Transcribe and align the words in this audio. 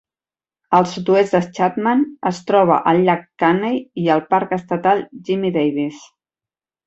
Al 0.77 0.85
sud-oest 0.91 1.35
de 1.35 1.41
Chatham 1.57 2.01
es 2.29 2.39
troba 2.47 2.79
el 2.93 3.03
llac 3.09 3.27
Caney 3.43 3.77
i 4.05 4.09
el 4.15 4.25
parc 4.33 4.57
estatal 4.59 5.05
Jimmie 5.29 5.57
Davis. 5.61 6.01